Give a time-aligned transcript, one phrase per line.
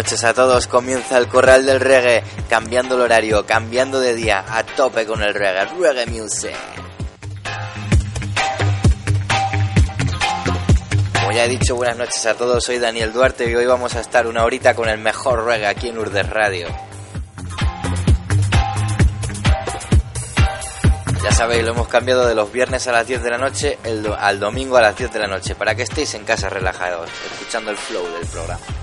[0.00, 0.66] noches a todos.
[0.66, 5.34] Comienza el corral del reggae, cambiando el horario, cambiando de día, a tope con el
[5.34, 6.56] reggae, reggae music.
[11.12, 12.64] Como ya he dicho, buenas noches a todos.
[12.64, 15.88] Soy Daniel Duarte y hoy vamos a estar una horita con el mejor reggae aquí
[15.88, 16.68] en Urdes Radio.
[21.22, 23.78] Ya sabéis, lo hemos cambiado de los viernes a las 10 de la noche
[24.18, 27.70] al domingo a las 10 de la noche, para que estéis en casa relajados, escuchando
[27.70, 28.79] el flow del programa.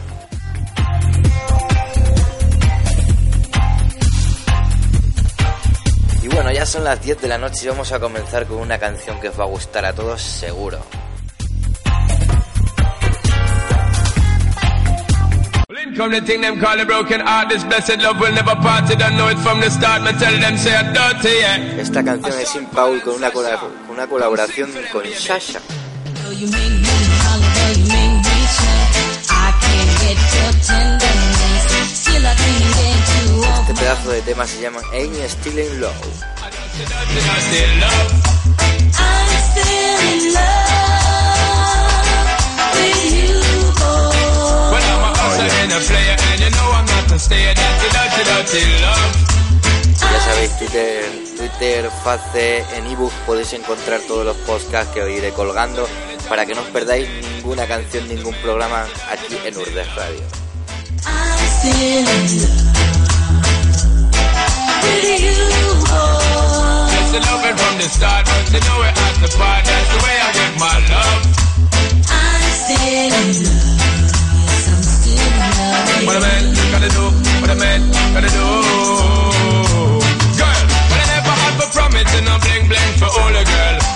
[6.37, 9.19] Bueno, ya son las 10 de la noche y vamos a comenzar con una canción
[9.19, 10.77] que os va a gustar a todos seguro.
[15.97, 19.17] Come the thing them call a broken heart This blessed love will never part Don't
[19.17, 21.81] know it from the start Me tell them say I'm dirty yeah.
[21.81, 23.41] Esta canción es Sin Paul con una, con
[23.89, 25.59] una colaboración con Sasha
[33.59, 35.93] Este pedazo de tema se llama Ain't Still in Love.
[49.99, 51.03] Ya sabéis, Twitter,
[51.37, 55.87] Twitter, Face, en ebook podéis encontrar todos los podcasts que os iré colgando
[56.29, 60.23] para que no os perdáis ninguna canción, ningún programa aquí en Urdes Radio.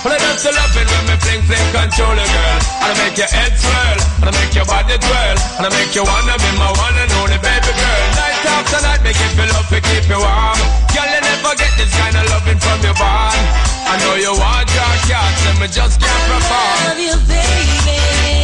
[0.02, 2.60] But I just love it when me fling fling control a girl.
[2.82, 5.94] And I make your head swirl, and I make your body twirl, and I make
[5.94, 8.06] you wanna be my one and only baby girl.
[8.18, 10.58] Night after night, make you feel up to keep you warm.
[10.90, 13.38] Girl, you never get this kind of loving from your bond.
[13.86, 16.66] I know you want your cat, and me just can't perform.
[16.66, 18.42] I love you, baby.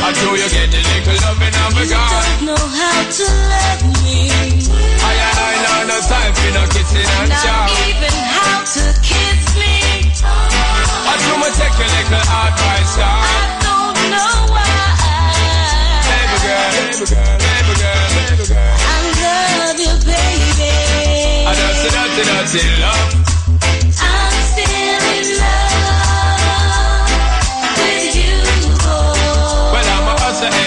[0.00, 1.52] I do you get a little loving
[1.92, 2.24] God.
[2.40, 4.32] You don't know how to love me.
[4.32, 7.68] I and I know no time for no kissing and chow.
[7.68, 9.73] Not even how to kiss me.
[11.14, 12.98] My take a little advice.
[12.98, 14.66] I don't know why.
[16.10, 18.74] Baby girl, baby girl, baby girl, baby girl.
[18.82, 20.74] I love you, baby.
[21.46, 23.14] I don't see nothing, nothing love.
[24.02, 25.74] I'm still in love.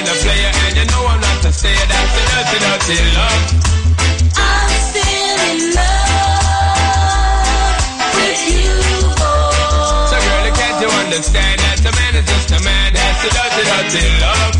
[0.07, 3.56] a player and you know I'm not a a dirty, dirty love.
[11.17, 12.93] Understand that a man is just a man?
[12.93, 14.53] That's a dirty, dirty love.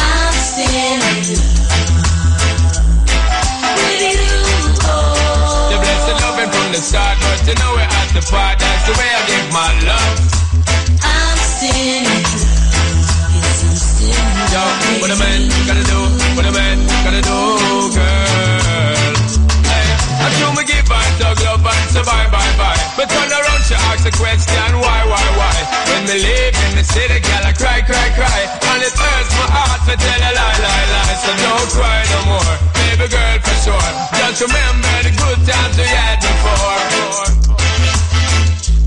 [0.00, 1.20] I'm still in love
[3.76, 4.24] with you,
[4.72, 5.68] boy.
[5.68, 8.56] The blessed loving from the start, but you know we're at the part.
[8.56, 10.16] That's the way I give my love.
[11.04, 12.24] I'm still in love.
[14.56, 14.64] Yo,
[15.04, 16.00] what a man gotta do,
[16.40, 17.36] what a man gotta do,
[17.92, 19.12] girl.
[19.60, 19.92] Hey,
[20.24, 22.00] I do me give her dog love and say
[34.36, 36.76] Just remember the good times we had before.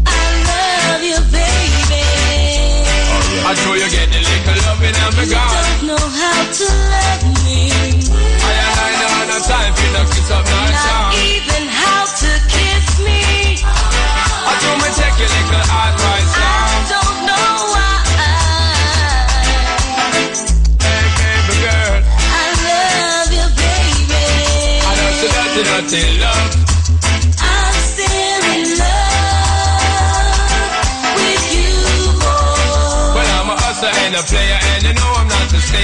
[0.05, 2.05] I love you, baby.
[3.41, 5.25] I know you get the little loving me gone.
[5.25, 7.19] You don't know how to love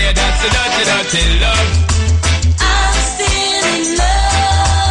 [0.05, 0.13] a stayer.
[0.13, 1.69] That's the dirty, dirty love.
[2.61, 4.85] I'm still in love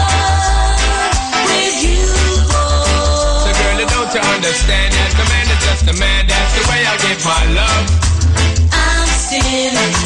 [1.47, 2.07] with you,
[2.51, 3.45] boy.
[3.45, 6.27] So, girl, you don't you understand that the man is just a man.
[6.27, 7.87] That's the way I give my love.
[8.73, 10.03] I'm still in love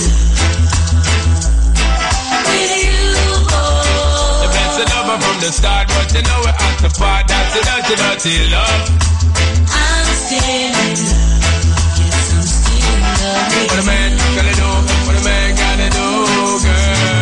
[2.48, 3.00] with you,
[3.48, 4.44] boy.
[4.44, 7.28] The best of lover from the start, but you know we're at the part.
[7.28, 8.82] That's the dirty, dirty love.
[9.72, 11.57] I'm still in love.
[13.28, 14.68] What a man gotta do,
[15.06, 17.17] what a man gotta do, girl.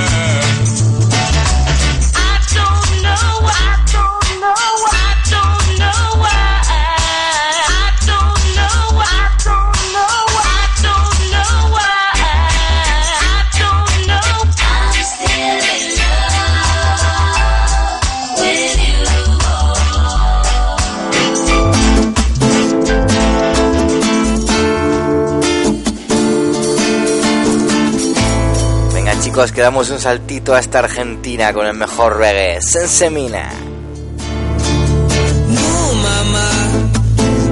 [29.37, 33.51] Chicos, que damos un saltito hasta Argentina con el mejor reggae, Sensemina.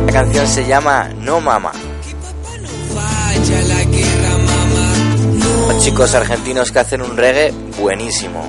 [0.07, 1.73] La canción se llama No Mama.
[5.69, 8.49] Los chicos argentinos que hacen un reggae buenísimo.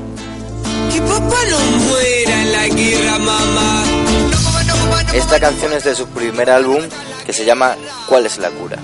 [5.14, 6.84] Esta canción es de su primer álbum
[7.26, 7.76] que se llama
[8.08, 8.78] ¿Cuál es la cura?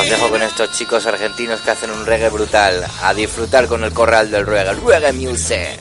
[0.00, 2.84] Os dejo con estos chicos argentinos que hacen un reggae brutal.
[3.02, 4.74] A disfrutar con el corral del reggae.
[4.74, 5.80] Reggae Music.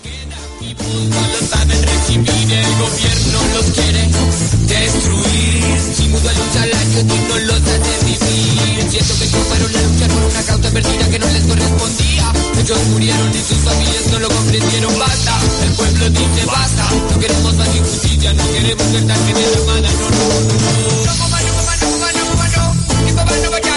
[23.25, 23.33] No.
[23.35, 23.72] Mi papá no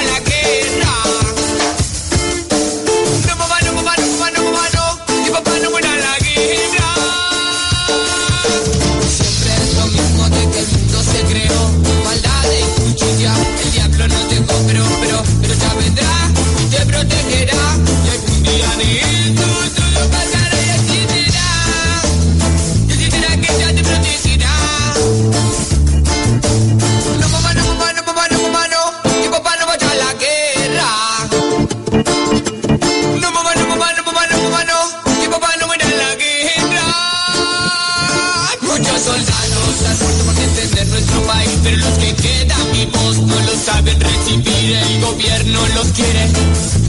[45.06, 46.26] gobierno los quiere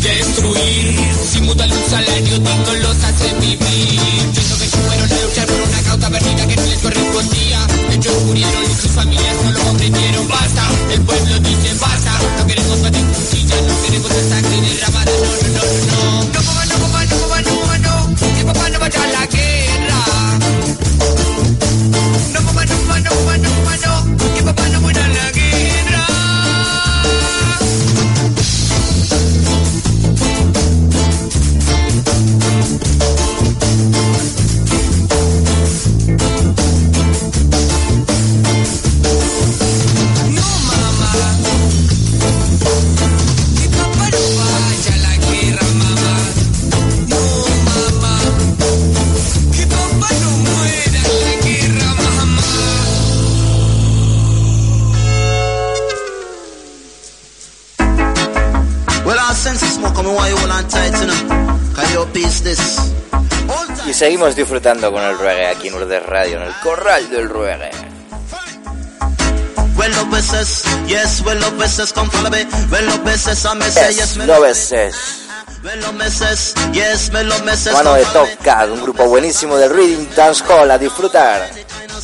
[0.02, 0.96] destruir.
[1.32, 4.00] Si mudan un salario digno los hace vivir.
[4.34, 7.68] Siento que fueron a luchar por una causa perdida que no les correspondía.
[7.92, 9.27] Ellos murieron y sus familias
[64.18, 67.70] seguimos disfrutando con el reggae aquí en Urde Radio, en el corral del reggae.
[73.96, 74.96] Yes, no veces.
[77.74, 81.48] Mano de un grupo buenísimo de Reading Dance Hall, a disfrutar.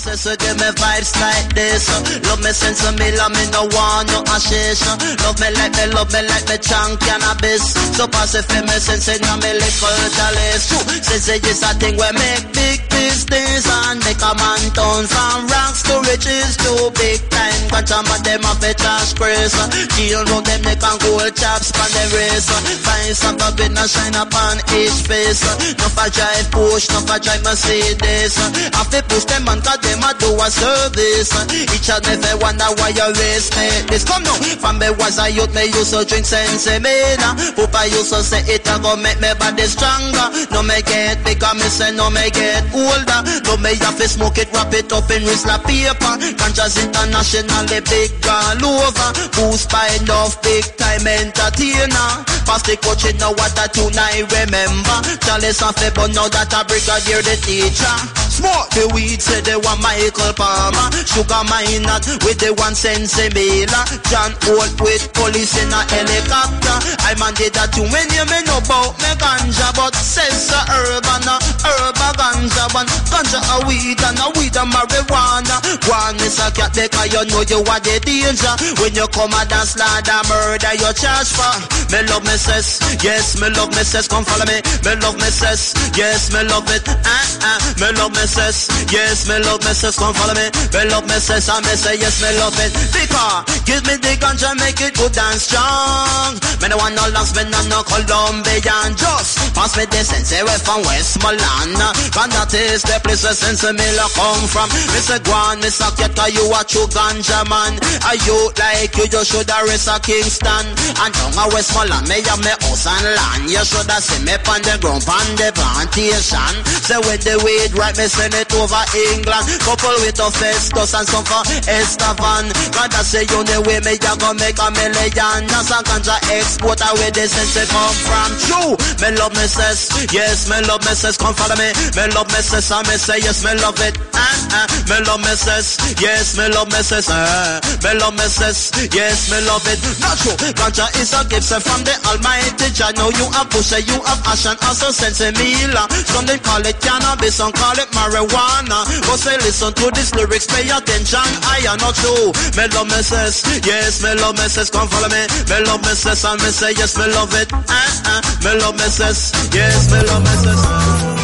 [0.03, 2.27] Say so give me vibes like this uh.
[2.27, 4.99] Love me sense of me, love me no want no ashes uh.
[5.23, 7.71] Love me like me, love me like me chunk cannabis.
[7.95, 10.67] So pass it for me sense in a me little chalice
[11.07, 15.39] sense it is a thing where make big business And make a man turn from
[15.51, 19.53] rocks to riches To big time, catch some of them off a trash press
[19.95, 22.47] Deal round them neck and gold chaps on the wrist
[22.87, 25.43] Find some of it and shine upon each face.
[25.79, 28.35] No for drive push, no for drive Mercedes.
[28.75, 31.31] Have to push them man cause them a do a service.
[31.51, 33.67] Each and every wonder why you race me.
[33.91, 38.11] This come now, from me was a youth me used to drink Sensimina Papa used
[38.13, 40.27] to say it a go make me body stronger.
[40.51, 44.37] No me get bigger, me say no me get older No me have to smoke
[44.37, 46.13] it, wrap it up in Rizla paper.
[46.37, 49.09] Conscious internationally big all over.
[49.35, 52.09] Boost by enough big time entertainer.
[52.45, 54.97] Past the coaching now what a tune I remember.
[55.25, 59.77] Chalice and Febo now that a brigadier the teacher Smoke the weed say they want
[59.85, 60.89] Michael Palmer.
[61.05, 61.85] Sugar mine
[62.25, 63.85] with the one sense Mila.
[64.09, 66.77] John Holt with police in a helicopter.
[67.05, 69.69] I man did that too when you me know about me ganja.
[69.77, 72.63] But says a herb a a ganja.
[72.73, 75.61] One ganja a weed and a weed a marijuana.
[75.85, 78.53] One is a cat because you know you are the danger.
[78.81, 81.53] When you come a dance like a murder you charge for.
[81.93, 85.29] Me love me says, yes me love me says Come follow me, me love me
[85.29, 87.59] says Yes me love it, ah ah.
[87.77, 91.17] Me love me says, yes me love me says Come follow me, me love me
[91.19, 94.93] says And me say yes me love it Because give me the ganja make it
[94.95, 99.85] good and strong Me no want no lungs, me no no Colombian Just Pass me
[99.85, 101.77] the sense eh, way from Westmoreland.
[101.77, 104.65] And that is the place where sense Miller come from.
[104.97, 105.21] Mr.
[105.21, 105.93] Guan, Mr.
[105.93, 107.77] Keta, you a true ganja man.
[108.09, 110.65] A youth like you just should have rest a Kingston.
[111.05, 113.45] And down a Westmoreland, me have me house and land.
[113.53, 116.53] You should have seen me on the ground, on the plantation.
[116.81, 119.45] Say with the weed right, me send it over England.
[119.65, 122.45] Couple with a Festus and some for Estevan.
[122.69, 125.41] God, I say you the way me, you gonna make a million.
[125.49, 128.29] That's a ganja exporter where the sense come from.
[128.45, 131.73] True, me love me says, yes, me love me says, come follow me.
[131.97, 133.97] Me love me says, and me say yes, me love it.
[134.13, 134.21] Uh,
[134.53, 138.69] uh, me love me says, yes, me love me says, uh, me love me says,
[138.93, 139.81] yes, me love it.
[139.99, 142.93] Not true, ganja is a gift sent from the Almighty Jah.
[142.93, 145.89] Know you have push, you have ash and also sense mila.
[146.13, 148.83] Some they call it cannabis, some call it marijuana.
[149.07, 151.23] But say listen to these lyrics, pay attention.
[151.43, 152.31] I am not true.
[152.57, 155.23] Me love me says, yes, me love me says, come follow me.
[155.49, 157.51] Me love me says, and me say yes, me love it.
[157.53, 161.23] Uh, uh, me love me says, yes, me love me says.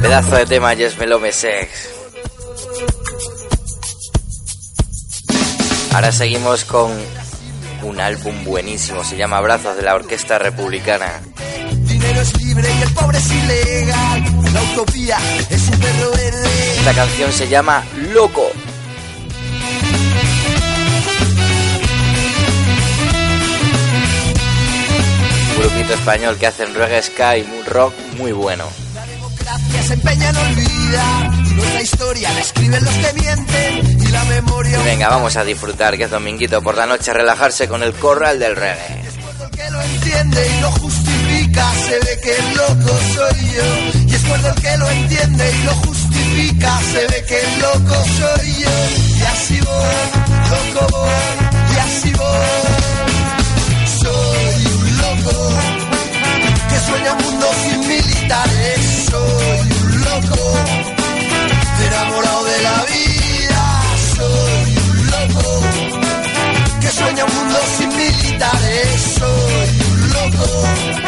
[0.00, 1.90] Pedazo de tema, Yes Me Love Sex.
[5.92, 6.90] Ahora seguimos con
[7.82, 11.20] un álbum buenísimo, se llama Brazos de la Orquesta Republicana.
[12.00, 14.24] Dinero es libre y el pobre es ilegal.
[14.54, 15.18] La utopía
[15.50, 16.76] es un perro verde.
[16.78, 18.50] Esta canción se llama Loco.
[25.50, 28.64] Un grupito español que hacen reggae ska y rock muy bueno.
[28.94, 31.34] La democracia se empeña en olvidar.
[31.34, 34.00] Y nuestra historia la escriben los que mienten.
[34.00, 34.78] Y la memoria.
[34.84, 38.38] Venga, vamos a disfrutar, que es dominguito por la noche, a relajarse con el corral
[38.38, 39.02] del reggae.
[39.22, 41.09] Cuando el que lo entiende y lo justifica,
[41.90, 44.08] se ve que loco soy yo.
[44.08, 48.52] Y es cuando el que lo entiende y lo justifica, se ve que loco soy
[48.62, 48.76] yo.
[49.18, 50.06] Y así voy,
[50.50, 52.60] loco voy, y así voy.
[54.00, 55.36] Soy un loco
[56.68, 58.78] que sueña un mundo sin militares.
[59.10, 60.42] Soy un loco
[61.86, 63.64] enamorado de la vida.
[64.16, 65.62] Soy un loco
[66.80, 68.86] que sueña un mundo sin militares.
[69.18, 70.99] Soy un loco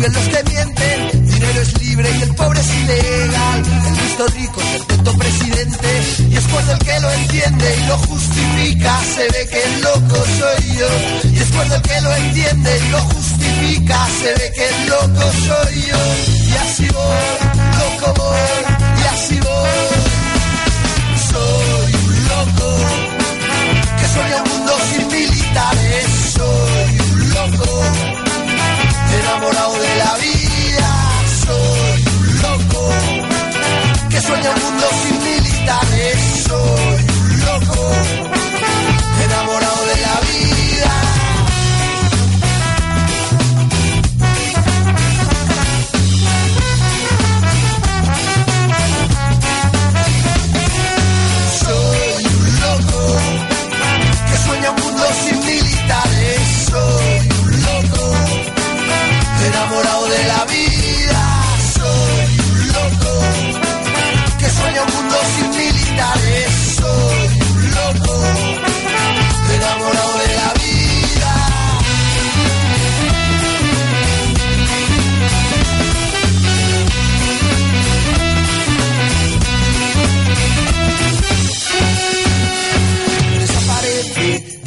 [0.00, 1.26] escriben los que mienten.
[1.26, 3.62] Dinero es libre y el pobre es ilegal.
[3.86, 5.88] El listo rico es el tonto presidente.
[6.30, 10.16] Y es cuando el que lo entiende y lo justifica, se ve que el loco
[10.38, 11.30] soy yo.
[11.30, 15.32] Y es cuando el que lo entiende y lo justifica, se ve que el loco
[15.46, 15.98] soy yo.
[16.48, 17.26] Y así voy,
[17.78, 19.80] loco voy, y así voy.
[21.30, 22.76] Soy un loco
[23.98, 26.06] que sueña un mundo sin militares.
[26.34, 27.82] Soy un loco,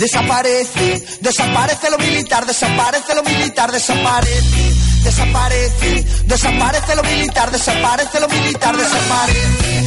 [0.03, 8.75] Desaparece, desaparece, lo militar, desaparece lo militar, desaparece, desaparece, desaparece lo militar, desaparece lo militar,
[8.75, 9.81] desaparece,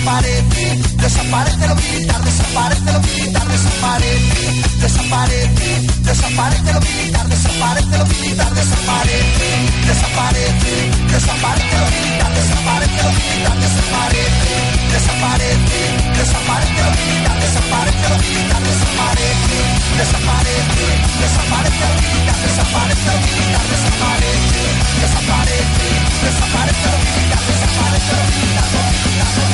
[0.00, 8.50] desaparece, desaparece lo militar, desaparece lo militar, desaparece, desaparece, desaparece lo militar, desaparece lo militar,
[8.54, 9.48] desaparece,
[9.86, 10.72] desaparece,
[11.12, 14.52] desaparece lo militar, desaparece lo militar, desaparece,
[14.88, 15.80] desaparece,
[16.16, 19.58] desaparece lo militar, desaparece lo militar, desaparece,
[20.00, 20.86] desaparece,
[21.20, 24.64] desaparece lo militar, desaparece lo militar, desaparece,
[24.96, 25.86] desaparece,
[26.24, 29.49] desaparece lo militar, desaparece lo militar, lo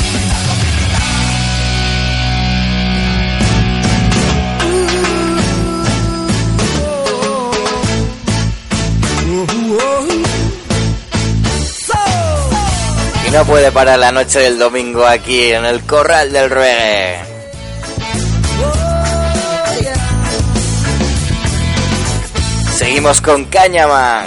[13.26, 17.18] Y no puede parar la noche del domingo aquí en el Corral del Reggae.
[22.76, 24.26] Seguimos con Cañaman.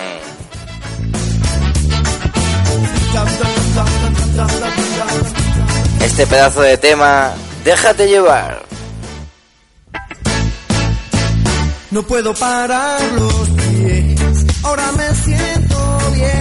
[6.01, 7.32] Este pedazo de tema,
[7.63, 8.63] déjate llevar.
[11.91, 13.49] No puedo pararlos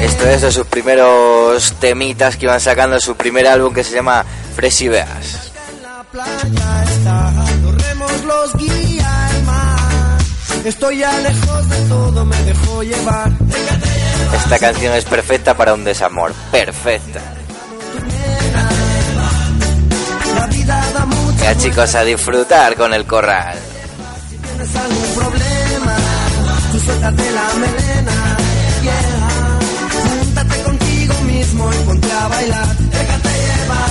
[0.01, 4.25] esto es de sus primeros temitas que iban sacando su primer álbum que se llama
[4.55, 5.07] Fresh mar.
[10.65, 12.37] Estoy lejos de todo, me
[12.83, 13.33] llevar.
[14.35, 17.21] Esta canción es perfecta para un desamor, perfecta.
[21.41, 23.57] Ya chicos, a disfrutar con el corral.
[24.29, 25.97] tienes algún problema,
[26.73, 28.38] tú suéltate la melena,
[31.73, 33.91] y ponte a bailar, déjate llevar.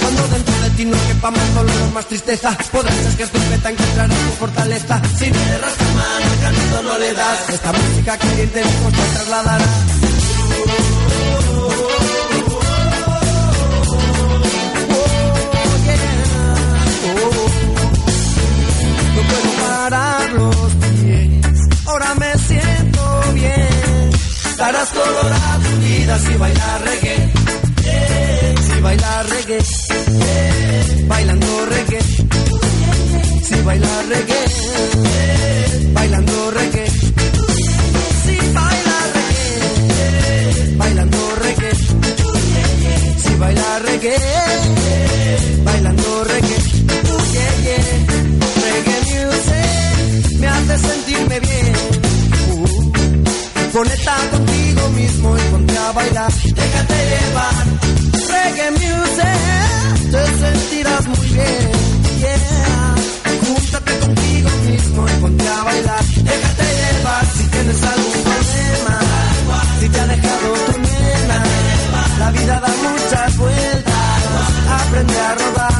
[0.00, 3.70] Cuando dentro de ti no quepa más dolor, más tristeza, podrás que es tu meta,
[3.70, 5.02] encontrarás tu fortaleza.
[5.18, 7.50] Si no le rascas mano, el canto no le das.
[7.50, 9.66] Esta música caliente lejos te trasladará.
[19.14, 19.48] No puedo
[20.34, 20.72] los
[21.02, 24.10] pies, ahora me siento bien.
[24.50, 25.67] Estarás colorada tu
[26.16, 27.32] si bailar reggae,
[28.66, 29.58] si bailar reggae,
[31.06, 32.00] bailando reggae,
[33.42, 34.44] si bailar reggae,
[35.92, 36.86] bailando reggae,
[38.24, 41.72] si bailar reggae, bailando reggae,
[43.22, 44.16] si bailar reggae,
[45.64, 46.58] bailando reggae.
[48.64, 52.17] Reggae music me hace sentirme bien.
[53.78, 56.32] Conecta contigo mismo y ponte a bailar.
[56.32, 57.66] Déjate llevar.
[58.28, 61.70] Reggae music te sentirás muy bien.
[62.18, 62.94] Yeah.
[63.46, 66.04] Júntate contigo mismo y ponte a bailar.
[66.04, 69.00] Déjate llevar si tienes algún problema.
[69.78, 71.44] Si te ha dejado tu nena.
[72.18, 74.22] La vida da muchas vueltas.
[74.80, 75.77] Aprende a rodar.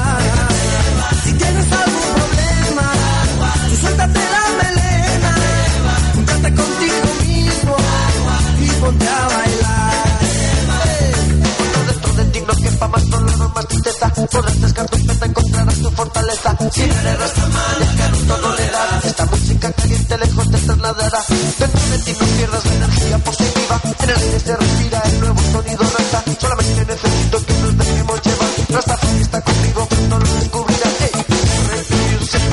[13.58, 16.56] Más tristeza, podrás descargar tu encontrarás tu fortaleza.
[16.72, 19.00] Si no le rastas mal, el canuto no le da.
[19.02, 21.20] Esta música caliente lejos te trasladará.
[21.58, 23.80] Dentro de ti no pierdas la energía positiva.
[24.02, 26.24] En el aire se respira el nuevo sonido rasta.
[26.40, 28.50] Solamente necesito que nos dejemos llevar.
[28.68, 30.94] Rasta está contigo, pronto lo descubrirás.
[31.00, 31.10] Hey.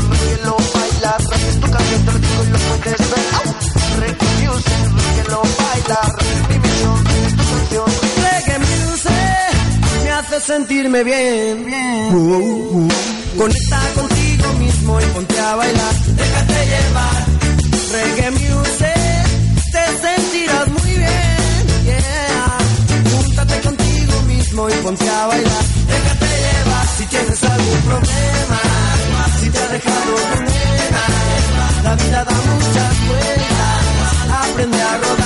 [0.10, 1.18] Reggae lo baila.
[1.30, 3.15] Reggae es tu canción, te lo digo y lo puedes
[10.36, 11.66] hace sentirme bien.
[11.66, 12.90] bien.
[13.38, 15.96] Conecta contigo mismo y ponte a bailar.
[16.08, 17.26] Déjate llevar.
[17.92, 19.26] Reggae music,
[19.72, 21.86] te sentirás muy bien.
[21.86, 22.58] Yeah.
[23.12, 25.64] Júntate contigo mismo y ponte a bailar.
[25.88, 28.60] Déjate llevar si tienes algún problema.
[29.40, 31.04] Si te ha dejado tu nena.
[31.84, 34.50] La vida da muchas vueltas.
[34.50, 35.25] Aprende a rodar.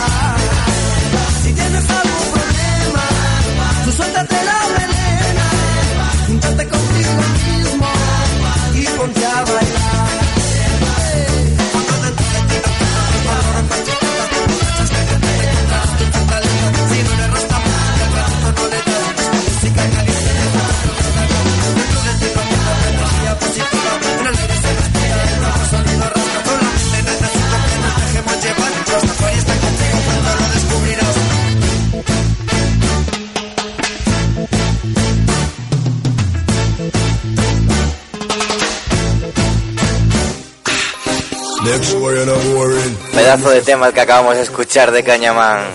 [43.19, 45.01] Pedazo de tema el que acabamos de escuchar de.
[45.01, 45.65] Why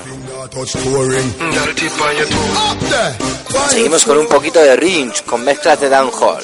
[3.68, 6.42] Seguimos con un poquito de Ringe, con mezclas de downhall.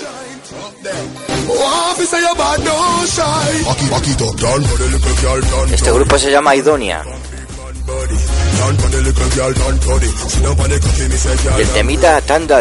[1.48, 3.64] Oh, me say you're bad, no shy.
[3.64, 3.80] Back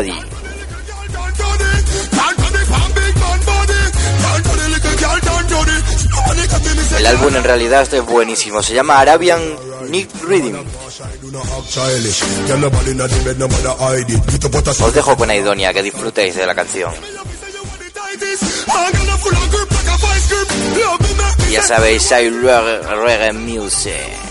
[0.08, 0.39] it,
[6.98, 8.62] El álbum en realidad es buenísimo.
[8.62, 9.42] Se llama Arabian
[14.54, 16.94] out of Os dejo con Idonia, que disfrutéis de la canción.
[21.52, 24.30] Ya sabéis, hay reggae, reggae music.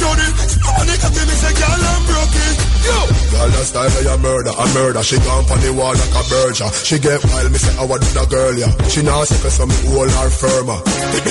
[0.00, 0.32] done it.
[0.50, 2.52] Somebody can me say, girl, I'm broken.
[2.80, 2.98] Yo,
[3.30, 5.02] girl, that style of a murder, a murder.
[5.04, 6.68] She gone for the wall like a berger.
[6.88, 8.72] She get wild, me say, I want the girl, yeah.
[8.88, 10.80] She now say, so me old her firmer.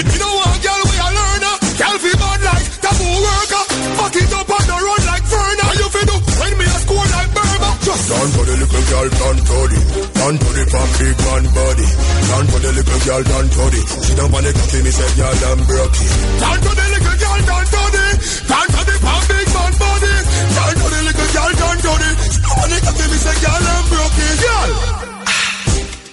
[0.05, 1.55] You know what, girl, we a learner.
[1.79, 3.63] Girl, feel bad like taboo worker.
[3.97, 5.65] Fuck it up on the run like Verna.
[5.81, 7.48] You feel do when me a score like Berger.
[7.79, 9.79] Just down for the little girl, down to the.
[10.19, 11.87] Down to the from big man body.
[12.29, 13.81] Down for the little girl, down to the.
[14.05, 15.95] She don't want the cocky, me say, girl, I'm broke.
[16.43, 18.05] Down to the little girl, down to the.
[18.49, 20.13] Down to the from big man body.
[20.59, 22.09] Down to the little girl, down to the.
[22.29, 24.17] She don't want the cocky, me say, girl, I'm broke.
[24.39, 24.71] Girl.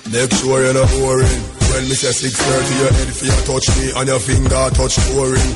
[0.06, 1.40] Make sure you're not boring.
[1.66, 5.50] When me say 6.30, your head fear touch me and your finger touch touring.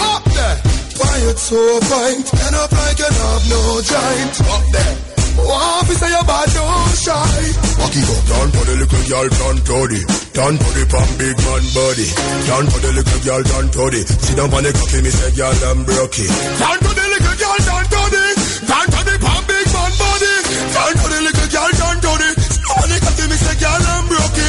[0.00, 0.87] Up there!
[1.18, 2.26] You so pint?
[2.34, 4.40] End up like you have no giant.
[4.44, 4.94] Up there!
[5.38, 7.42] What if say you bad, don't shy.
[7.78, 10.00] Walk it up, down for the little girl, down to the.
[10.34, 12.08] Down to the pump, big man body.
[12.46, 14.00] Down for the little girl, down to the.
[14.02, 16.18] Sit down on the cocky, me say, girl, I'm broke.
[16.58, 17.07] Down to the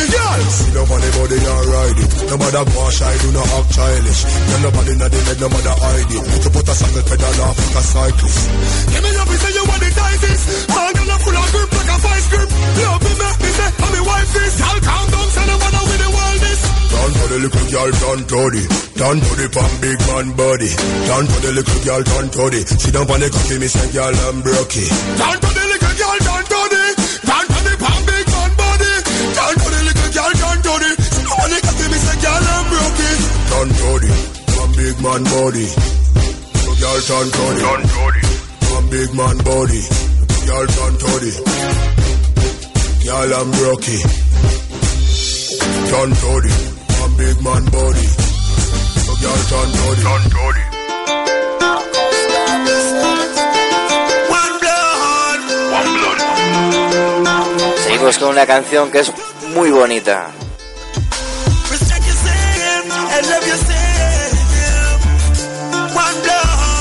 [0.10, 2.12] Girl, sit down on the body and ride it.
[2.30, 4.22] No matter what shy, do not act childish.
[4.26, 6.24] Tell nobody not the no matter hide it.
[6.44, 8.42] To put a single pedal off like a cyclist.
[8.90, 10.44] Give me love, say you want the tightest.
[10.70, 12.50] Girl are full of grip like a vice grip.
[12.50, 14.54] Love me, make me say, I'm me wife is.
[14.60, 16.62] Y'all calm down, say no matter with the world is.
[16.90, 18.64] Down for the little girl, down to the.
[19.00, 20.72] Down to the pump, big man body.
[21.08, 22.60] Down for the little girl, down to the.
[22.66, 24.76] Sit down on the cocky, me say, girl, I'm broke.
[25.22, 25.69] Down to the
[35.02, 35.68] man body.
[35.68, 37.62] So girl, down to the.
[37.64, 38.22] Down to the.
[38.68, 39.82] Pump, big man body.
[40.48, 41.34] Girl, down to the.
[43.06, 44.04] Girl, I'm broke it.
[45.92, 46.54] Down to the.
[47.00, 48.08] Pump, big man body.
[49.06, 50.04] So girl, down to the.
[50.04, 50.64] Down to the.
[54.40, 55.40] One blood.
[55.80, 56.20] One blood.
[57.84, 59.12] Seguimos con una canción que es
[59.56, 60.32] muy bonita.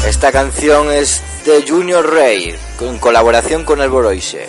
[0.08, 4.48] Esta canción es de Junior Rey, en colaboración con el Boroise.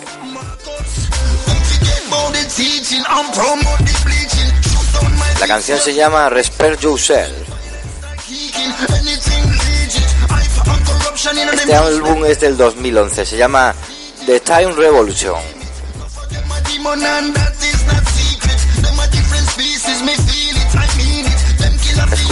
[5.38, 7.30] La canción se llama Respect Yourself.
[11.52, 13.74] Este álbum es del 2011, se llama
[14.24, 15.38] The Time Revolution.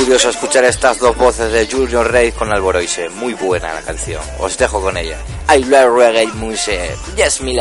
[0.09, 3.11] Curioso escuchar estas dos voces de Junior Rey con Alboroise.
[3.11, 4.23] Muy buena la canción.
[4.39, 5.19] Os dejo con ella.
[5.55, 6.97] I love reggae music.
[7.15, 7.55] Yes, mi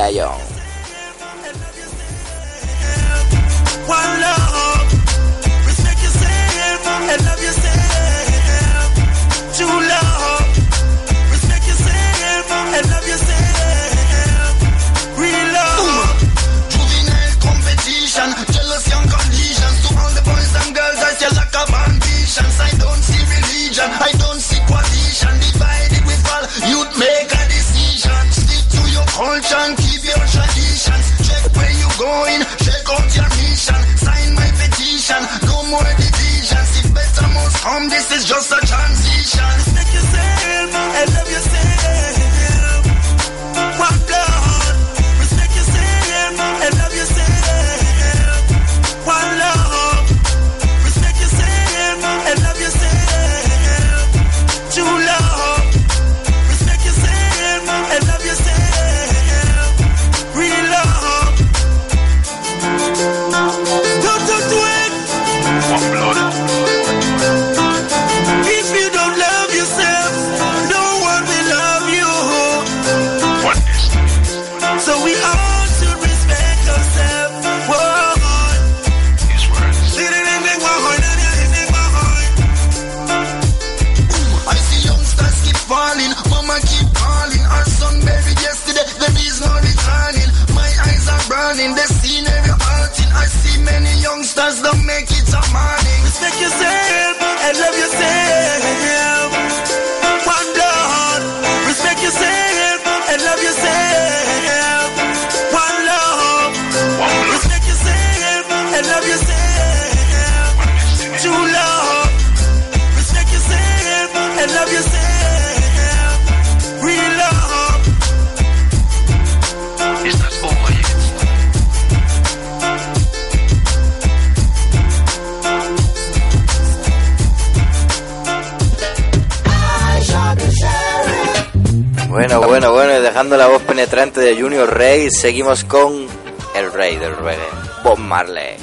[132.17, 136.07] Bueno, bueno, bueno, y dejando la voz penetrante de Junior Rey, seguimos con
[136.55, 137.45] el rey del reggae,
[137.83, 138.55] Bob Marley.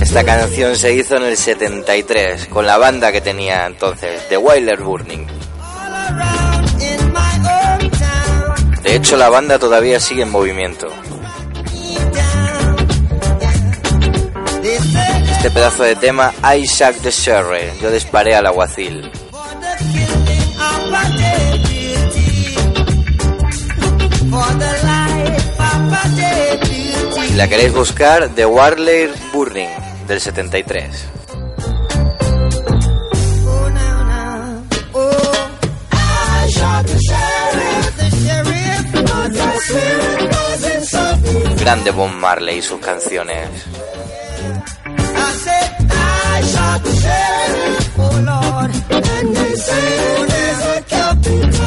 [0.00, 4.80] Esta canción se hizo en el 73 con la banda que tenía entonces, The Wilder
[4.80, 5.26] Burning.
[8.84, 10.92] De hecho, la banda todavía sigue en movimiento.
[15.42, 19.10] Este pedazo de tema, Isaac the Sherry, yo disparé al aguacil.
[27.26, 29.68] Si la queréis buscar, The Warley Burning
[30.06, 31.08] del 73.
[41.58, 43.48] Grande Bob Marley y sus canciones.
[47.00, 48.70] sheriff, oh Lord.
[48.90, 51.61] And they say it is a capital.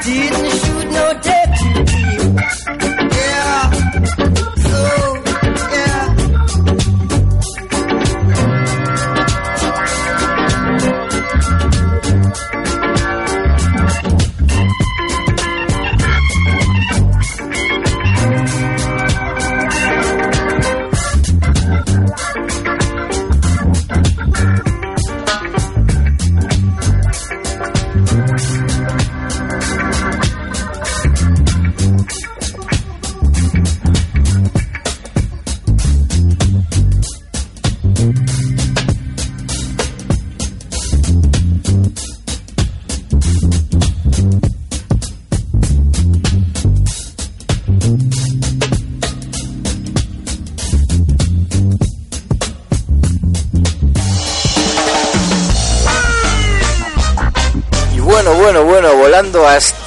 [0.00, 0.47] 金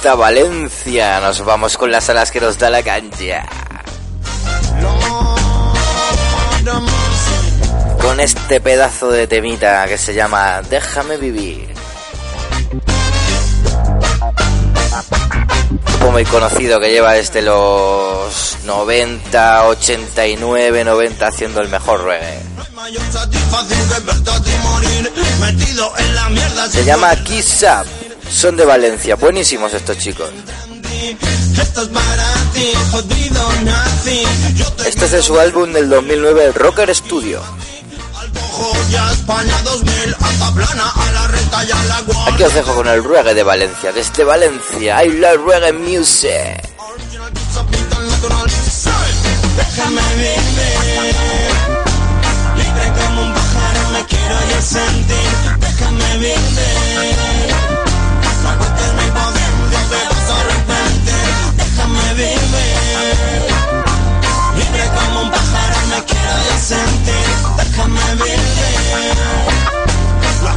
[0.02, 1.20] hasta Valencia.
[1.20, 3.46] Nos vamos con las alas que nos da la cancha.
[8.00, 11.72] Con este pedazo de temita que se llama Déjame vivir.
[16.10, 22.42] muy conocido que lleva desde los 90, 89, 90 haciendo el mejor reggae.
[26.72, 28.01] Se llama Kiss Up.
[28.32, 29.16] Son de Valencia.
[29.16, 30.30] Buenísimos estos chicos.
[34.86, 37.40] Este es de su álbum del 2009, el Rocker Studio.
[42.26, 45.04] Aquí os dejo con el reggae de Valencia, desde Valencia.
[45.04, 46.62] I love reggae music.
[52.56, 55.58] Libre como un pájaro me quiero yo sentir.
[55.60, 56.91] Déjame vivir,
[66.72, 67.28] sentir.
[67.58, 68.40] Déjame vivir,
[70.44, 70.52] la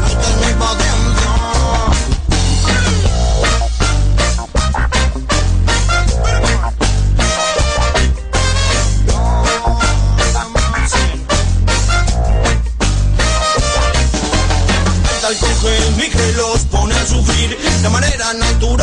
[15.98, 18.75] mi y los pone a sufrir de manera natural.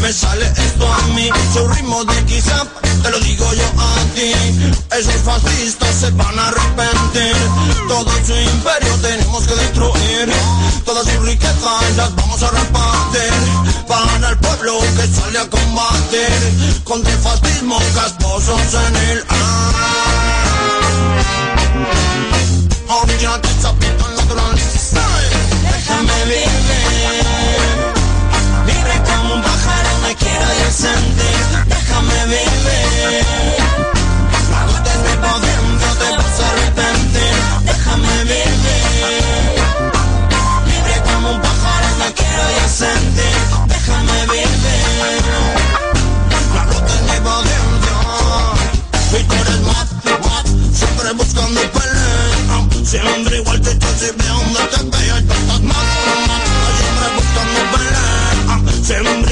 [0.00, 2.66] Me sale esto a mí, su ritmo de quizá,
[3.02, 4.32] te lo digo yo a ti.
[4.98, 7.36] Esos fascistas se van a arrepentir.
[7.86, 10.32] Todo su imperio tenemos que destruir.
[10.84, 13.32] Todas sus riquezas las vamos a repartir.
[13.86, 19.79] Para el pueblo que sale a combatir contra el fascismo casposos en el Original
[30.80, 33.26] Déjame vivir,
[34.50, 37.36] la gota es mi poder, no te vas a arrepentir.
[37.66, 38.80] Déjame vivir,
[40.64, 43.38] libre como un pájaro me quiero yo sentir.
[43.68, 44.48] Déjame vivir,
[46.54, 47.64] la gota es mi poder,
[49.18, 49.86] y tú eres más,
[50.24, 52.58] más, siempre buscando pelea.
[52.86, 55.86] Siempre igual te estoy si veo donde te veo y tú estás más,
[56.78, 58.20] siempre buscando pelea.
[58.82, 59.29] Siempre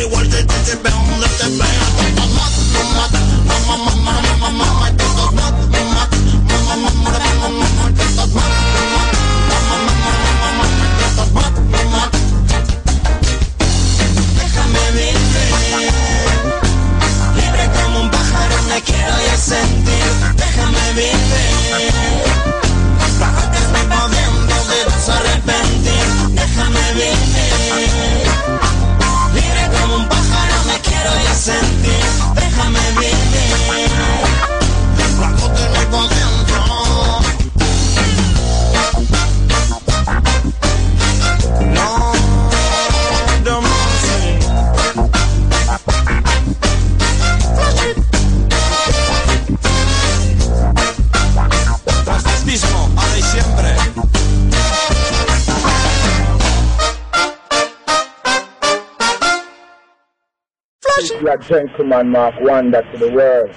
[61.49, 63.51] gentleman Mark Wonder to the world.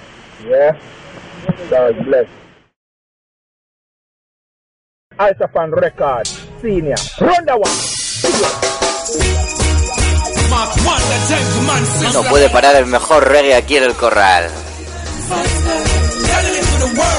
[0.48, 0.72] Yeah?
[1.70, 2.28] God bless.
[5.18, 6.26] Record,
[6.60, 6.96] Senior.
[6.96, 8.02] The one.
[12.12, 14.50] No puede parar el mejor reggae aquí en el corral.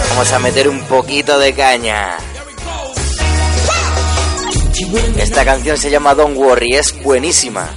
[0.10, 2.18] Vamos a meter un poquito de caña.
[5.18, 7.70] Esta canción se llama Don't Worry, es buenísima.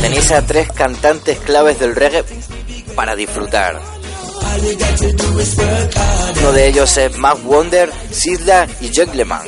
[0.00, 2.24] Tenéis a tres cantantes claves del reggae
[2.94, 3.80] para disfrutar.
[6.38, 8.88] Uno de ellos es Mac Wonder, Sidla y.
[9.30, 9.42] A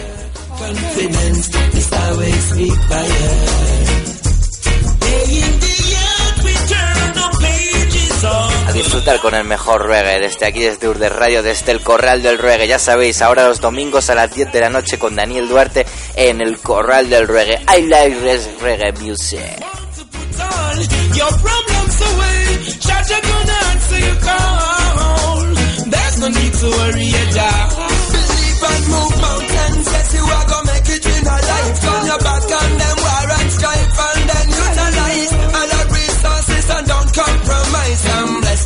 [8.97, 12.67] disfrutar con el mejor reggae desde aquí, desde Urde Radio, desde el Corral del Reggae.
[12.67, 15.85] Ya sabéis, ahora los domingos a las 10 de la noche con Daniel Duarte
[16.15, 17.61] en el Corral del Reggae.
[17.77, 18.17] I like
[18.63, 19.43] reggae music.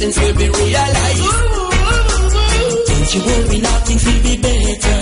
[0.01, 1.25] Blessings will be realized.
[2.89, 4.99] Don't you worry, now things will be better.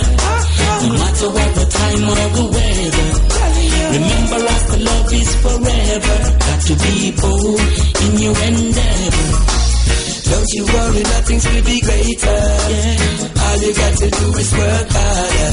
[0.83, 3.09] No matter what the time or the weather.
[3.95, 4.39] Remember,
[4.69, 6.17] the love is forever.
[6.39, 7.59] Got to be bold
[8.03, 9.29] in your endeavor.
[10.29, 12.39] Don't you worry, nothing's will be greater.
[12.69, 13.39] Yeah.
[13.39, 15.51] All you got to do is work harder.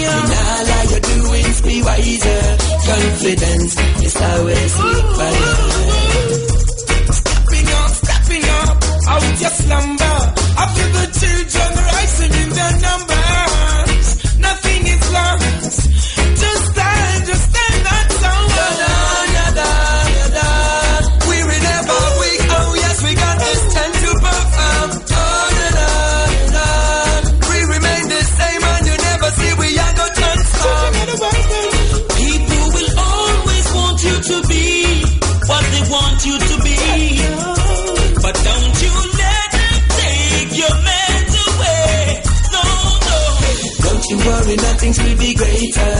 [0.00, 1.20] You know, lie, you do
[1.68, 2.42] be wiser.
[2.88, 5.79] Confidence is always required.
[9.22, 10.16] Out your slumber.
[10.62, 13.09] I feel the children rising in their numbers.
[44.20, 45.94] Don't worry, nothing will be greater.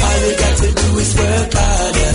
[0.00, 2.12] All you got to do is work harder.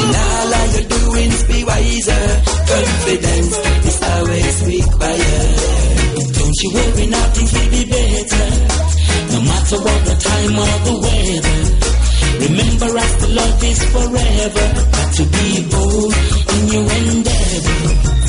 [0.00, 2.24] In all of your doings, be wiser.
[2.70, 3.56] Confidence
[3.90, 5.58] is always required.
[6.30, 8.46] Don't you worry, now things will be better.
[9.34, 11.60] No matter what the time or the weather.
[12.46, 14.66] Remember, as the love is forever.
[14.94, 16.14] Got to be bold
[16.54, 18.19] in your endeavor.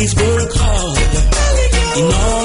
[0.00, 1.96] always work hard.
[1.96, 2.39] You know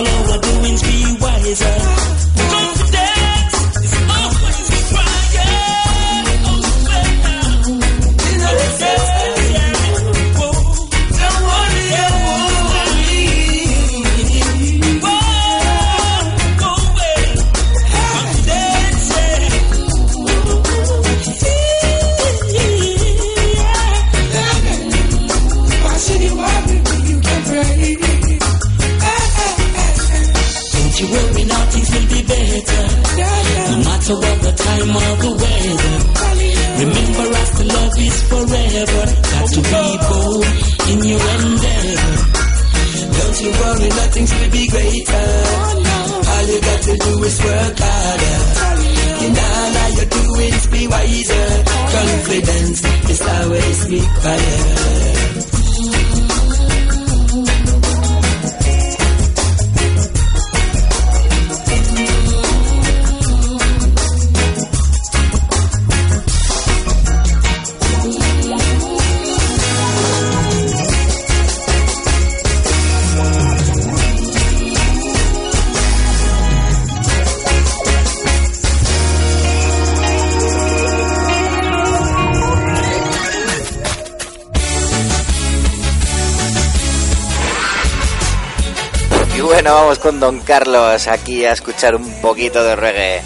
[89.65, 93.21] bueno, vamos con Don Carlos aquí a escuchar un poquito de reggae.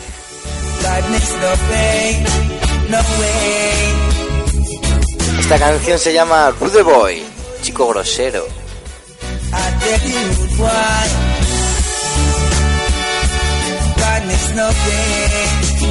[5.38, 7.26] Esta canción se llama Rude Boy,
[7.62, 8.48] chico grosero.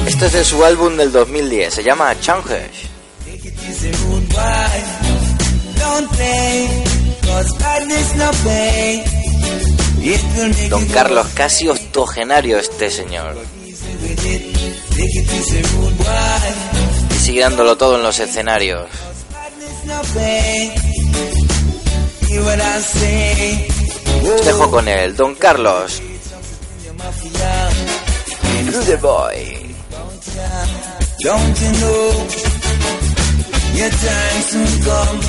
[0.07, 2.89] Esto es de su álbum del 2010, se llama Changes.
[5.79, 6.83] Don't play,
[7.21, 9.18] cause badness no pain.
[10.69, 13.37] Don Carlos, casi octogenario este señor.
[17.09, 18.87] Y sigue dándolo todo en los escenarios.
[24.23, 26.01] Os dejo con él, Don Carlos.
[28.71, 29.75] Rude Boy.
[31.21, 32.11] Don't you know
[33.75, 35.19] your time soon come?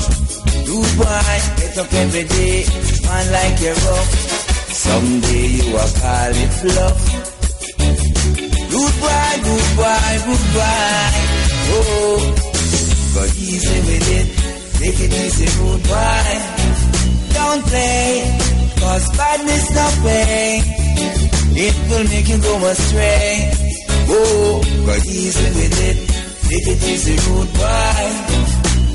[0.67, 2.65] Rude boy, get up every day,
[3.03, 4.60] man like you're rough.
[4.81, 6.99] Someday you will call it bluff.
[8.73, 11.21] Goodbye, goodbye, goodbye.
[11.73, 12.19] Oh,
[13.15, 14.29] go easy with it,
[14.81, 16.39] take it easy, goodbye.
[17.37, 18.25] Don't play,
[18.81, 20.63] cause badness not pay.
[21.67, 23.53] It will make you go astray.
[24.09, 25.99] Oh, go easy with it.
[26.49, 28.07] Take it easy, boy.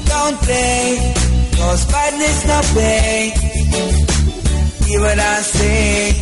[0.09, 1.13] Don't play,
[1.57, 4.24] cause badness not pay.
[4.87, 6.13] Hear what I say.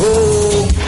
[0.00, 0.87] Oh.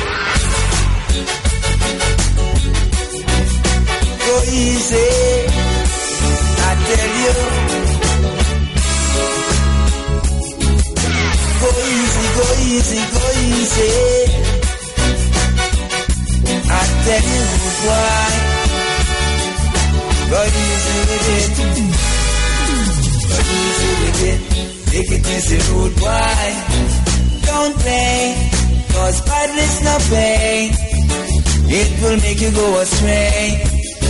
[32.11, 33.63] Will make you go astray.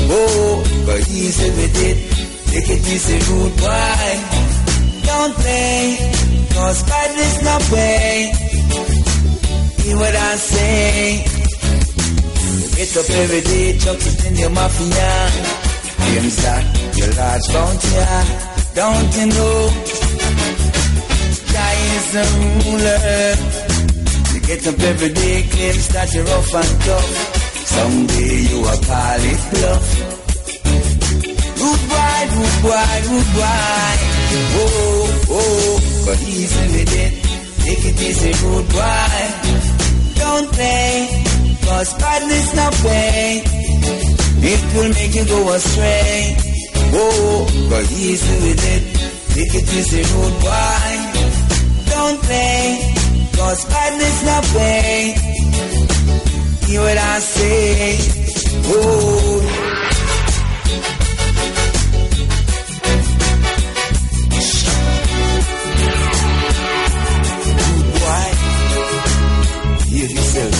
[0.09, 1.99] Oh, go easy with it,
[2.51, 4.11] take it easy, rude boy.
[5.05, 6.13] Don't play,
[6.55, 8.33] cause badness not way.
[9.83, 11.25] Hear what I say.
[12.77, 15.13] Get up every day, chuck it in your mafia.
[16.07, 16.65] James that
[16.97, 17.93] your large bounty,
[18.81, 19.59] don't you know?
[21.53, 22.25] Guy is the
[22.65, 23.01] ruler.
[24.33, 27.30] You get up every day, claims that you're rough and tough.
[27.75, 29.85] Someday you will call it bluff.
[31.61, 33.97] Rude boy, rude boy.
[34.57, 37.13] Oh, oh, but easy with it.
[37.65, 38.69] Take it easy, rude.
[40.19, 41.23] Don't play,
[41.65, 43.43] cause badness not play.
[44.53, 46.37] It will make you go astray.
[46.93, 48.83] Oh, go easy with it.
[49.35, 50.39] Take it easy, rude.
[51.93, 52.95] Don't play,
[53.37, 55.40] cause badness not play
[56.71, 57.99] hear what I say.
[58.67, 59.41] Oh.
[68.03, 68.27] Why?
[69.91, 70.55] Hear yourself.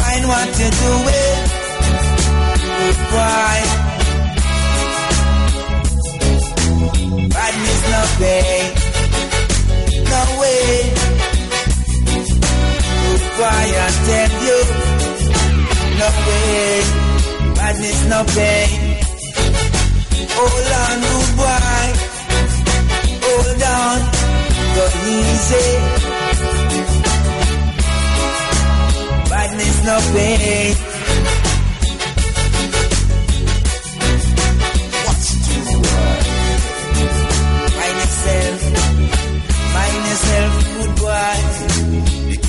[0.00, 1.40] Mind what you're doing.
[3.14, 3.56] Why?
[7.34, 8.73] Badness not pay
[13.36, 14.58] Goodbye, I tell you,
[15.98, 16.82] no way.
[17.58, 18.70] Madness, no pain.
[20.36, 21.92] Hold on, goodbye.
[23.26, 23.98] Hold on,
[24.76, 24.84] go
[25.18, 25.68] easy.
[29.30, 30.74] Madness, no pain.
[35.06, 36.22] What's too hard?
[37.02, 37.18] Uh?
[37.78, 38.84] Find yourself
[40.06, 41.33] yourself, good boy.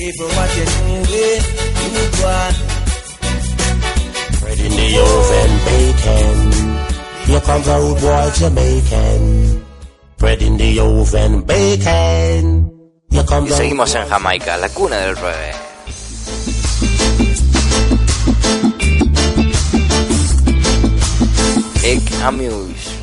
[0.05, 2.51] Be careful what you're doing, good boy.
[4.39, 6.37] Bread in the oven, bacon.
[7.25, 9.65] Here comes a rude boy Jamaican.
[10.19, 12.71] Bread in the oven, bacon.
[13.09, 15.55] Here comes y seguimos en Jamaica, la cuna del reggae.
[21.83, 22.94] Egg Amuse.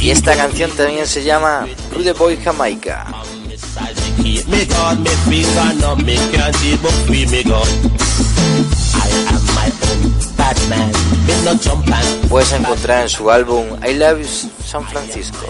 [0.00, 3.06] Y esta canción también se llama Rude Boy Jamaica.
[12.28, 14.26] Puedes encontrar en su álbum I Love
[14.64, 15.46] San Francisco.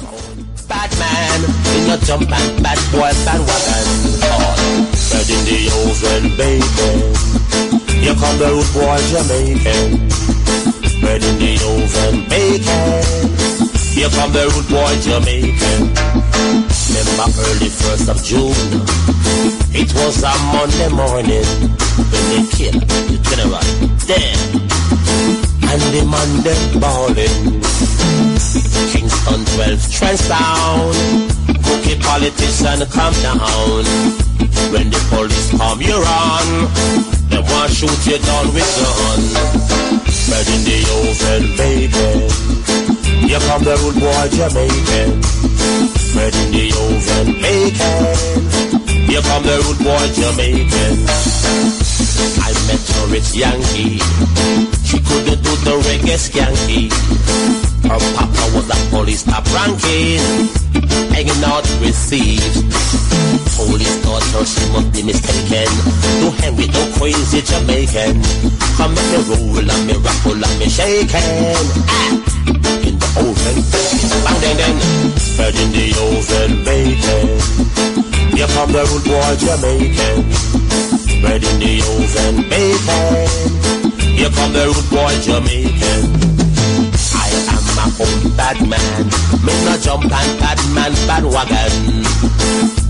[11.02, 11.20] And.
[11.20, 13.42] Bed the oven, oven, bacon.
[13.92, 15.92] Here come the root boy Jamaican.
[16.92, 18.54] Remember early first of June,
[19.74, 21.44] it was a Monday morning
[22.10, 23.62] when they killed the general
[24.06, 24.36] dead,
[25.70, 26.02] and the
[26.42, 27.60] them balling.
[28.92, 30.92] Kingston 12 trends down,
[31.64, 33.84] cookie politician come down.
[34.72, 37.21] When the police come, you run.
[37.32, 39.20] They want shoot you down with gun.
[40.28, 42.28] Bread in the oven, bacon.
[43.26, 45.10] Here come the rude boy Jamaican.
[46.12, 48.04] Bread in the oven, bacon.
[49.08, 51.81] Here come the rude boy Jamaican.
[52.22, 53.98] I met a rich Yankee.
[54.86, 56.86] She couldn't do the reggae skanky.
[57.82, 60.22] Her papa was a police top ranking,
[61.10, 62.62] hanging out with thieves.
[63.56, 65.66] Police thought her she must be mistaken.
[66.22, 68.22] To hang with no crazy Jamaican.
[68.78, 71.58] Come make me roll and me rattle and me shaking.
[71.90, 72.22] Ah!
[72.86, 73.58] In the oven,
[74.22, 74.78] bang dang dang.
[75.36, 77.26] Bread in the oven, bacon.
[78.36, 80.61] Here come the rude boy Jamaican.
[81.22, 84.02] Bread in the oven, bacon.
[84.18, 86.02] Here come the rude boy Jamaican
[87.14, 89.06] I am my own bad man.
[89.46, 91.72] Me no jump on bad man bad wagon.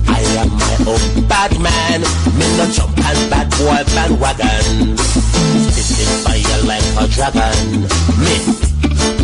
[0.09, 2.01] I am my own bad man.
[2.41, 4.97] Me no jump on bad boy bad wagon.
[5.68, 7.85] Spitting fire like a dragon.
[8.24, 8.37] Me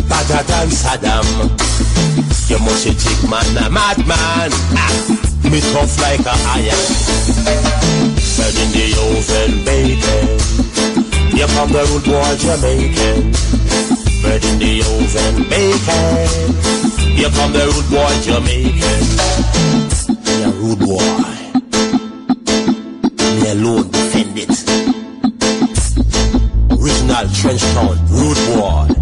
[0.07, 1.88] badder than Saddam.
[2.49, 4.49] You must think man a madman.
[4.73, 4.89] Ah,
[5.51, 6.81] me tough like a iron.
[8.35, 10.17] Bread in the oven, baby.
[11.37, 13.31] Here come the rude boy Jamaican.
[14.23, 16.25] Bread in the oven, bacon.
[17.15, 19.01] Here come the rude boy Jamaican.
[20.25, 21.09] Me a rude boy.
[23.35, 24.57] Me alone defend it.
[26.81, 28.98] Original trench town, rude boy.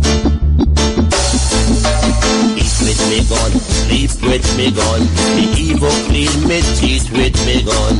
[4.05, 5.01] Sleep with me gun.
[5.33, 7.95] The evil clean me teeth with me gun.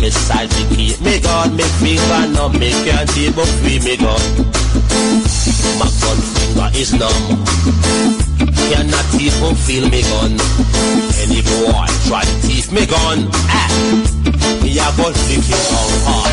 [0.00, 3.96] Me side me keep me gun, make me finger numb, me can't even free me
[3.96, 4.24] gun.
[5.78, 7.44] My gun finger is numb.
[8.70, 10.32] Cannot even feel me gun.
[11.20, 13.68] Any boy try to thief me gun, ah,
[14.62, 16.32] me a gun lick him on hard.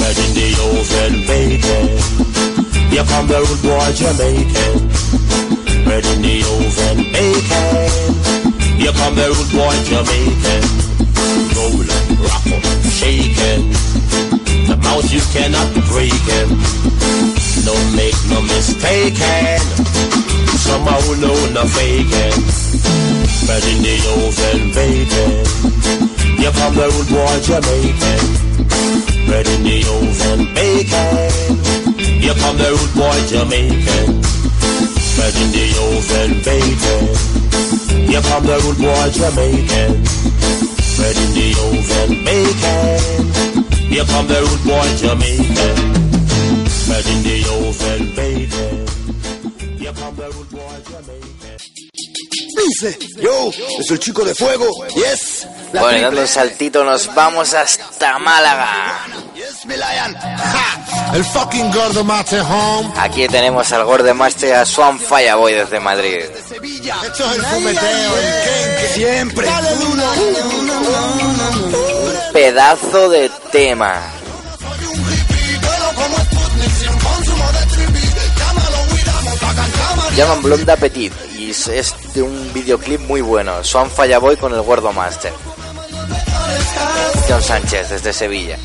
[0.00, 1.86] Red in the oven bacon.
[2.90, 5.47] Here come the rude boy Jamaican.
[5.88, 7.88] Bread in the oven bacon.
[8.76, 10.62] Here come the rude boy Jamaican.
[11.56, 11.80] Roll,
[12.20, 12.44] rock,
[12.92, 13.72] shaking.
[14.68, 16.60] The mouse you cannot break him.
[17.64, 19.64] Don't make no mistaken.
[20.60, 22.36] Somehow know no faking.
[23.48, 25.40] Bread in the oven bacon.
[26.36, 28.24] Here come the rude boy Jamaican.
[29.24, 31.32] Bread in the oven bacon.
[32.20, 34.28] Here come the rude boy Jamaican.
[35.18, 37.04] Bread in the oven bacon.
[38.06, 39.90] Here come the rude boy Jamaican.
[40.96, 42.98] Bread in the oven bacon.
[43.90, 45.74] Here come the rude boy Jamaican.
[46.86, 48.86] Bread in the oven bacon.
[49.78, 51.58] Here come the rude boy Jamaican.
[52.58, 53.50] Dice, yo,
[53.80, 54.66] es el chico de fuego.
[54.94, 55.46] Yes.
[55.72, 59.04] La Bueno, dando un saltito nos vamos hasta Málaga.
[59.34, 60.14] Yes, mi lion.
[60.14, 60.77] Ja.
[61.14, 62.92] El fucking gordo home.
[62.96, 66.20] Aquí tenemos al Gorde Master a Swan Fireboy desde Madrid.
[66.48, 66.96] Sevilla.
[67.04, 68.88] Esto es el fumeteo, el kenke.
[68.94, 69.46] Siempre.
[69.46, 70.02] Dale duro.
[72.32, 74.00] Pedazo de tema.
[80.16, 83.62] Llaman Blonde Appetit y es- es de un videoclip muy bueno.
[83.62, 85.32] Swan Fireboy con el Gordo Master.
[87.28, 88.58] John Sánchez desde Sevilla.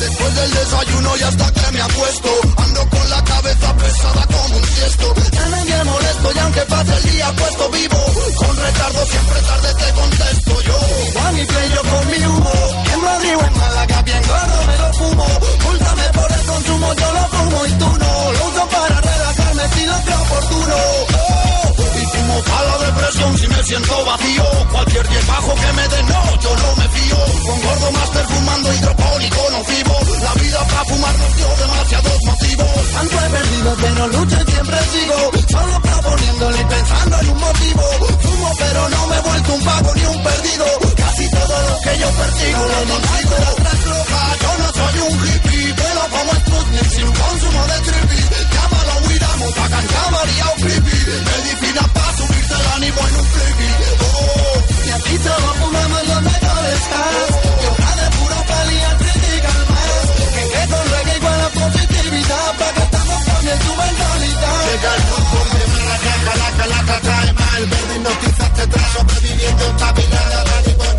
[0.00, 4.62] Después del desayuno y hasta que me acuesto Ando con la cabeza pesada como un
[4.62, 5.14] tiesto.
[5.32, 7.98] Ya nadie molesto y aunque pase el día puesto vivo.
[8.38, 10.78] Con retardo siempre tarde te contesto yo.
[11.12, 12.52] Juan y play con mi humo
[12.94, 15.26] En Madrid o en Málaga bien gordo me lo fumo.
[15.64, 18.32] Púltame por el consumo yo lo fumo y tú no.
[18.32, 20.76] Lo uso para relajarme si lo creo oportuno.
[20.76, 21.49] Oh,
[22.44, 26.76] para la depresión si me siento vacío Cualquier bajo que me dé no, yo no
[26.76, 27.16] me fío.
[27.46, 33.16] Con gordo master fumando hidropónico nocivo La vida para fumar nos dio demasiados motivos Tanto
[33.20, 37.82] he perdido pero lucho y siempre sigo Solo proponiéndole y pensando en un motivo.
[38.22, 40.64] Fumo pero no me he vuelto un vago ni un perdido.
[40.96, 43.60] Casi todo lo que yo persigo lo consigo
[44.40, 48.20] yo no soy un hippie Pero como Sputnik sin consumo de trippy
[48.52, 49.86] Llámalo huida, mutacan,
[50.60, 52.09] creepy Medicina para
[52.50, 53.26] el en
[54.84, 55.18] y aquí
[56.92, 57.30] cars
[57.60, 58.38] Y una de puro
[58.98, 63.46] critical más Que que con igual a positividad Pa' que estamos con
[63.76, 65.02] mentalidad Llega el
[65.60, 66.32] de la caca,
[67.32, 67.62] mal
[68.66, 70.89] trae sobreviviendo en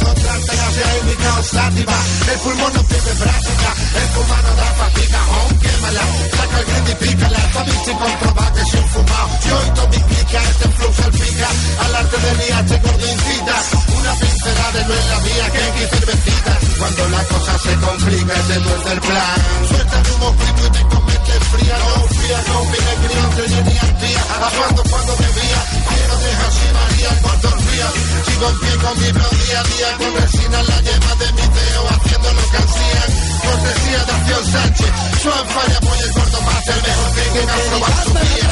[0.72, 1.94] Nadie puede encontrarte, ya sea indicado sátiva
[2.32, 3.70] El pulmón no pierde práctica.
[3.96, 6.02] El fumado da fatiga, oh, quémala
[6.32, 9.30] Saca el grito y pícala Sabiste comprobar que soy fumado.
[9.48, 11.50] Yo y todo implica, este flow salpica.
[11.84, 13.56] Al arte de liarte gordo incita.
[13.98, 18.34] Una pincelada no es la vía que hay que cervecita Cuando la cosa se complica
[18.34, 19.91] es después del plan
[28.48, 31.46] en pie con mi flow día a día Con resina en la yema de mi
[31.56, 33.10] dedo Haciendo lo que hacían
[33.46, 37.24] Cortesía de Acción Sánchez Suan falla, voy el gordo más El mejor que
[38.04, 38.50] su día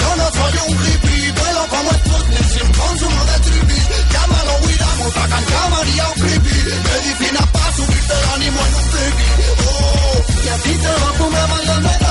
[0.00, 3.80] Yo no soy un hippie Vuelo como Sputnik sin consumo de trippy.
[4.12, 6.56] Llámalo huida, mutacan, llamaría o creepy.
[6.88, 9.26] Medicina para subirte el ánimo en un trippy.
[9.66, 12.05] Oh, y a ti te fumamos los mejores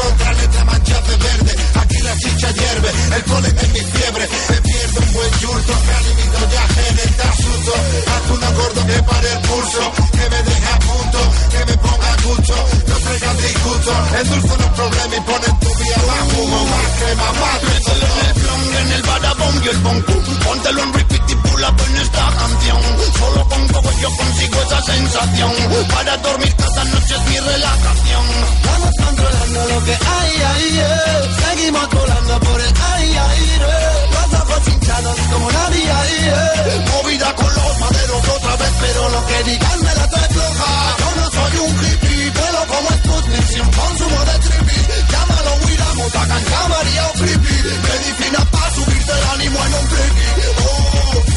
[0.00, 4.28] el trae letra manchada de verde Aquí la chicha hierve, el polen es mi fiebre
[4.48, 7.72] Me pierdo un buen yurto, que alimento ya genera asunto
[8.12, 11.18] Haz una gordo que pare el pulso Que me deje a punto,
[11.52, 12.54] que me ponga a gusto
[12.88, 17.62] No traigan disgusto, endulzo los problemas y ponen tu vía más humo Más crema, más
[17.62, 20.12] Mételo en el flon, en el badabom y el bonku
[20.44, 22.78] Póntelo en repeat en esta canción.
[23.18, 25.52] Solo con coco yo consigo esa sensación.
[25.94, 28.24] Para dormir cada noche es mi relajación.
[28.64, 31.46] Vamos controlando lo que hay ahí, yeah.
[31.46, 33.92] seguimos volando por el ay, ay, yeah.
[34.10, 36.84] Los ojos hinchados como nadie ahí, yeah.
[36.90, 40.96] Movida con los maderos otra vez, pero lo que digan me la estoy floja.
[40.98, 44.78] Yo no soy un hippie, pero como Sputnik sin consumo de trippy.
[45.12, 47.54] Llámalo Wiramo, Tagan, Camari o Creepy.
[47.86, 50.22] Me defina para subirte el ánimo en un trippy.
[50.58, 51.31] Oh,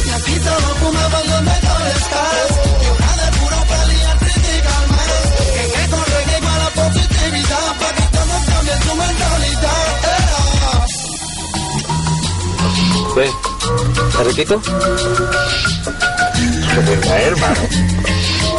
[14.26, 14.62] riquito?
[14.62, 14.66] ¿Qué?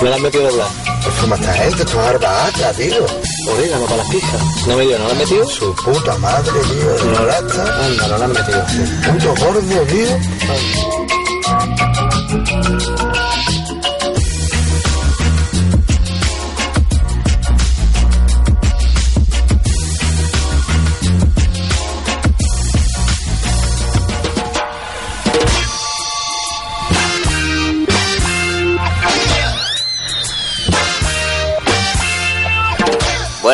[0.02, 0.68] Me la han metido doblar.
[1.20, 3.06] Fuma esta gente, esto es arbaata, tío.
[3.06, 4.66] Pues Orégano para las pijas.
[4.66, 5.46] No me dio, ¿no la han metido?
[5.46, 8.64] Su puta madre, tío, no la han metido.
[9.06, 11.05] Puto gordo, tío.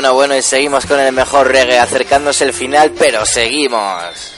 [0.02, 4.32] Bueno, bueno, y seguimos con el mejor reggae, acercándose el final, pero seguimos.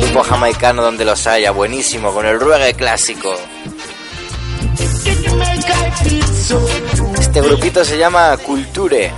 [0.00, 3.34] Grupo jamaicano donde los haya, buenísimo, con el reggae clásico.
[7.18, 9.12] Este grupito se llama Culture.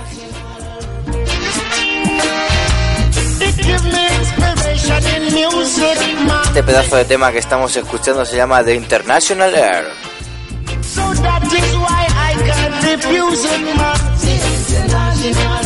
[6.45, 10.02] Este pedazo de tema que estamos escuchando se llama The International Air.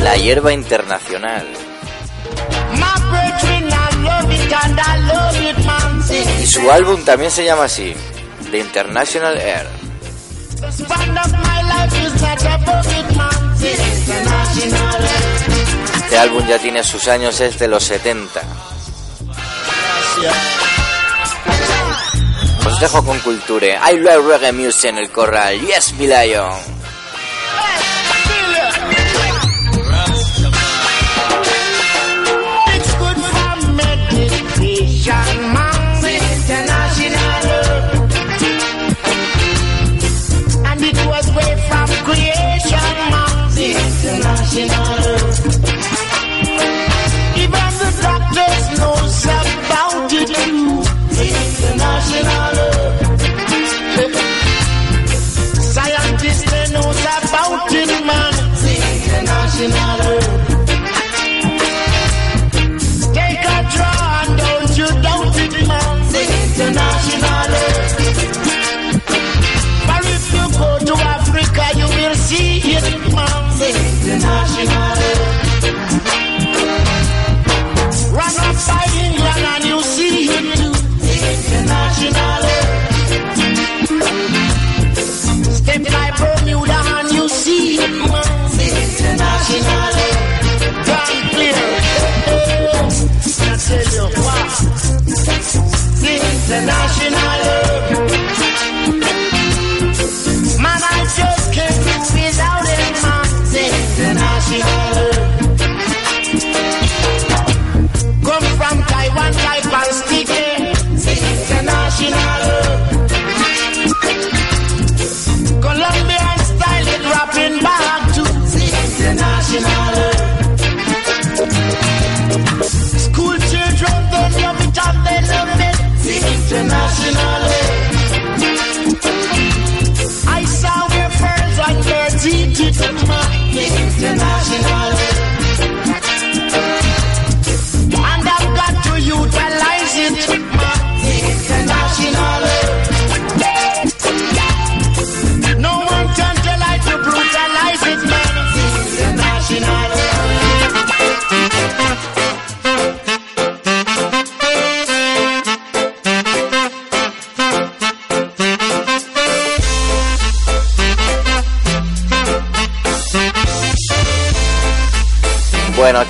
[0.01, 1.47] La hierba internacional.
[6.41, 7.93] Y su álbum también se llama así,
[8.51, 9.67] The International Air.
[15.95, 18.41] Este álbum ya tiene sus años, es de los 70.
[22.65, 23.77] Os dejo con culture.
[23.91, 25.59] I love reggae music en el corral.
[25.61, 26.76] Yes, mi lion.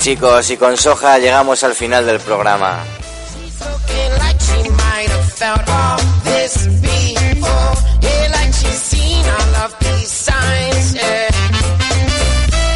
[0.08, 2.82] Chicos, y con Soja llegamos al final del programa.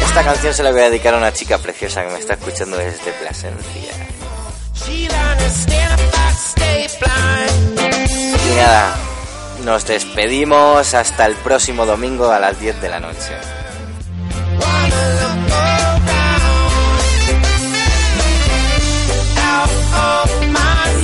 [0.04, 2.76] Esta canción se la voy a dedicar a una chica preciosa que me está escuchando
[2.76, 3.94] desde Plasencia.
[6.36, 7.80] Stay blind.
[8.50, 8.94] Y nada,
[9.64, 13.61] nos despedimos hasta el próximo domingo a las 10 de la noche.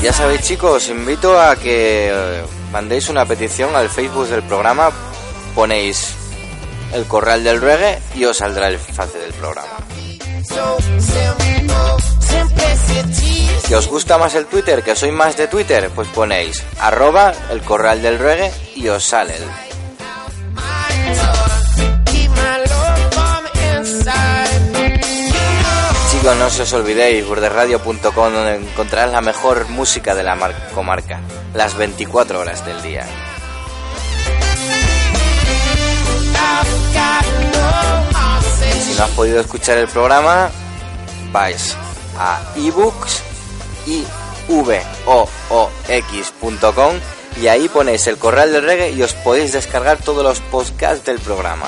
[0.09, 2.43] Ya sabéis chicos, os invito a que eh,
[2.73, 4.91] mandéis una petición al Facebook del programa,
[5.55, 6.15] ponéis
[6.95, 9.77] el corral del reggae y os saldrá el face del programa.
[13.67, 17.61] Si os gusta más el Twitter, que soy más de Twitter, pues ponéis arroba el
[17.61, 21.38] corral del reggae y os sale el...
[26.35, 31.21] no se os olvidéis, burderadio.com donde encontrarás la mejor música de la mar- comarca,
[31.55, 33.07] las 24 horas del día.
[38.85, 40.51] Si no has podido escuchar el programa,
[41.33, 41.77] vais
[42.19, 43.23] a ebooks
[43.87, 44.05] y
[47.41, 51.19] y ahí ponéis el corral del reggae y os podéis descargar todos los podcasts del
[51.21, 51.67] programa.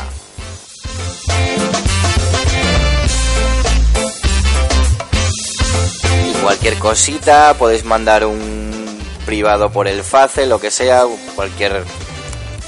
[6.50, 11.04] Cualquier cosita, podéis mandar un privado por el face, lo que sea,
[11.36, 11.84] cualquier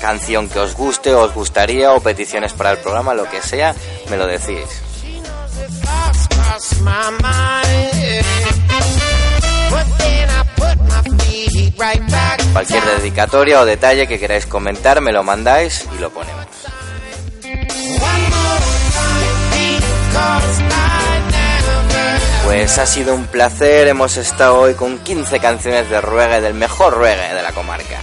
[0.00, 3.74] canción que os guste, os gustaría, o peticiones para el programa, lo que sea,
[4.08, 4.68] me lo decís.
[12.52, 16.41] Cualquier dedicatoria o detalle que queráis comentar, me lo mandáis y lo ponemos.
[22.52, 26.98] Pues ha sido un placer, hemos estado hoy con 15 canciones de reggae, del mejor
[26.98, 27.98] reggae de la comarca.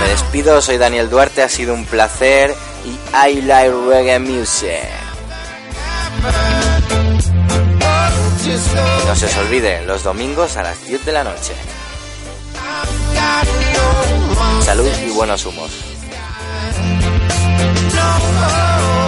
[0.00, 2.52] Me despido, soy Daniel Duarte, ha sido un placer
[2.84, 4.82] y I like reggae music.
[9.06, 11.54] No se os olvide, los domingos a las 10 de la noche.
[14.64, 15.85] Salud y buenos humos.
[18.06, 19.05] No.